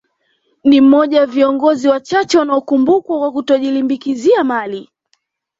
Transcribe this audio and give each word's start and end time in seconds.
Ni 0.63 0.81
mmoja 0.81 1.19
wa 1.19 1.25
viongozi 1.25 1.87
wachache 1.87 2.37
wanaokumbukwa 2.37 3.19
kwa 3.19 3.31
kutojilimbikizia 3.31 4.43
mali 4.43 4.89